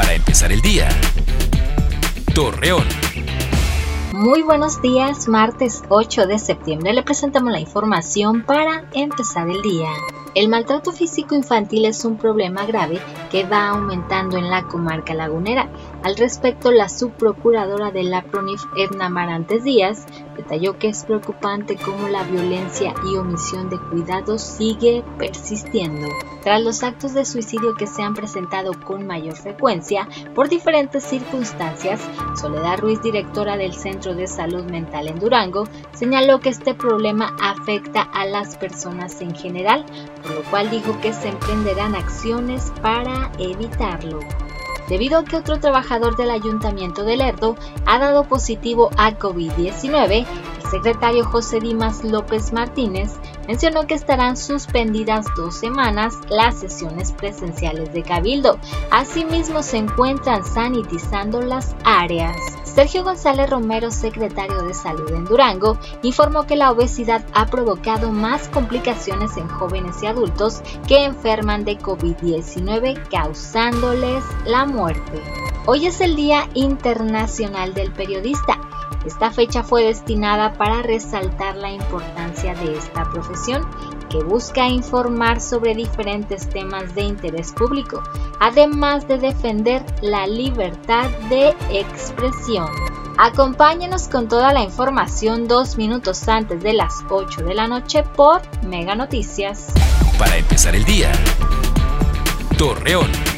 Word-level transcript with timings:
Para 0.00 0.14
empezar 0.14 0.50
el 0.50 0.62
día. 0.62 0.88
Torreón. 2.34 2.86
Muy 4.14 4.42
buenos 4.42 4.80
días, 4.80 5.28
martes 5.28 5.82
8 5.90 6.26
de 6.26 6.38
septiembre 6.38 6.94
le 6.94 7.02
presentamos 7.02 7.52
la 7.52 7.60
información 7.60 8.42
para 8.42 8.86
empezar 8.94 9.50
el 9.50 9.60
día. 9.60 9.90
El 10.34 10.48
maltrato 10.48 10.92
físico 10.92 11.34
infantil 11.34 11.84
es 11.84 12.06
un 12.06 12.16
problema 12.16 12.64
grave 12.64 12.98
que 13.30 13.44
va 13.44 13.68
aumentando 13.68 14.38
en 14.38 14.48
la 14.48 14.62
comarca 14.62 15.12
lagunera. 15.12 15.68
Al 16.02 16.16
respecto, 16.16 16.70
la 16.70 16.88
subprocuradora 16.88 17.90
de 17.90 18.04
la 18.04 18.22
PRONIF, 18.22 18.62
Edna 18.74 19.10
Marantes 19.10 19.64
Díaz, 19.64 20.06
detalló 20.34 20.78
que 20.78 20.88
es 20.88 21.04
preocupante 21.04 21.76
cómo 21.76 22.08
la 22.08 22.22
violencia 22.22 22.94
y 23.04 23.18
omisión 23.18 23.68
de 23.68 23.78
cuidados 23.78 24.40
sigue 24.40 25.04
persistiendo. 25.18 26.08
Tras 26.42 26.62
los 26.62 26.82
actos 26.82 27.12
de 27.12 27.26
suicidio 27.26 27.74
que 27.74 27.86
se 27.86 28.02
han 28.02 28.14
presentado 28.14 28.72
con 28.80 29.06
mayor 29.06 29.36
frecuencia 29.36 30.08
por 30.34 30.48
diferentes 30.48 31.04
circunstancias, 31.04 32.00
Soledad 32.40 32.78
Ruiz, 32.78 33.02
directora 33.02 33.58
del 33.58 33.74
Centro 33.74 34.14
de 34.14 34.26
Salud 34.26 34.64
Mental 34.64 35.06
en 35.06 35.18
Durango, 35.18 35.64
señaló 35.92 36.40
que 36.40 36.48
este 36.48 36.72
problema 36.72 37.36
afecta 37.42 38.00
a 38.00 38.24
las 38.24 38.56
personas 38.56 39.20
en 39.20 39.34
general, 39.34 39.84
por 40.22 40.34
lo 40.34 40.42
cual 40.44 40.70
dijo 40.70 40.98
que 41.02 41.12
se 41.12 41.28
emprenderán 41.28 41.94
acciones 41.94 42.72
para 42.80 43.30
evitarlo 43.38 44.20
debido 44.90 45.18
a 45.18 45.24
que 45.24 45.36
otro 45.36 45.60
trabajador 45.60 46.16
del 46.16 46.32
ayuntamiento 46.32 47.04
de 47.04 47.16
Lerdo 47.16 47.56
ha 47.86 47.98
dado 48.00 48.24
positivo 48.24 48.90
a 48.98 49.16
COVID-19, 49.16 50.26
el 50.26 50.49
secretario 50.70 51.24
José 51.24 51.60
Dimas 51.60 52.04
López 52.04 52.52
Martínez 52.52 53.12
mencionó 53.46 53.86
que 53.86 53.94
estarán 53.94 54.36
suspendidas 54.36 55.26
dos 55.36 55.56
semanas 55.56 56.14
las 56.28 56.60
sesiones 56.60 57.12
presenciales 57.12 57.92
de 57.92 58.02
Cabildo. 58.02 58.58
Asimismo, 58.90 59.62
se 59.62 59.78
encuentran 59.78 60.44
sanitizando 60.44 61.42
las 61.42 61.74
áreas. 61.84 62.36
Sergio 62.64 63.02
González 63.02 63.50
Romero, 63.50 63.90
secretario 63.90 64.62
de 64.62 64.74
Salud 64.74 65.10
en 65.10 65.24
Durango, 65.24 65.76
informó 66.02 66.46
que 66.46 66.54
la 66.54 66.70
obesidad 66.70 67.24
ha 67.34 67.46
provocado 67.46 68.12
más 68.12 68.48
complicaciones 68.48 69.36
en 69.36 69.48
jóvenes 69.48 70.02
y 70.02 70.06
adultos 70.06 70.62
que 70.86 71.04
enferman 71.04 71.64
de 71.64 71.78
COVID-19, 71.78 73.08
causándoles 73.08 74.22
la 74.46 74.66
muerte. 74.66 75.20
Hoy 75.66 75.86
es 75.86 76.00
el 76.00 76.14
Día 76.14 76.48
Internacional 76.54 77.74
del 77.74 77.92
Periodista. 77.92 78.58
Esta 79.04 79.30
fecha 79.30 79.62
fue 79.62 79.84
destinada 79.84 80.52
para 80.54 80.82
resaltar 80.82 81.56
la 81.56 81.70
importancia 81.70 82.54
de 82.54 82.76
esta 82.76 83.04
profesión 83.10 83.66
que 84.10 84.22
busca 84.22 84.66
informar 84.66 85.40
sobre 85.40 85.74
diferentes 85.74 86.48
temas 86.48 86.94
de 86.94 87.02
interés 87.02 87.52
público, 87.52 88.02
además 88.40 89.08
de 89.08 89.18
defender 89.18 89.84
la 90.02 90.26
libertad 90.26 91.08
de 91.30 91.54
expresión. 91.70 92.68
Acompáñenos 93.18 94.08
con 94.08 94.28
toda 94.28 94.52
la 94.52 94.62
información 94.62 95.46
dos 95.46 95.76
minutos 95.76 96.26
antes 96.28 96.62
de 96.62 96.72
las 96.72 97.04
8 97.08 97.44
de 97.44 97.54
la 97.54 97.68
noche 97.68 98.02
por 98.02 98.40
Mega 98.62 98.94
Noticias. 98.94 99.68
Para 100.18 100.36
empezar 100.36 100.74
el 100.74 100.84
día, 100.84 101.12
Torreón. 102.56 103.29